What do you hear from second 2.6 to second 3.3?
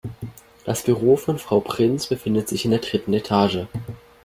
in der dritten